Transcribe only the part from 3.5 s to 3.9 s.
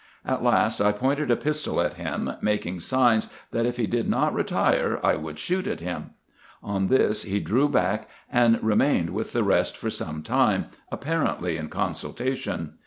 that, if he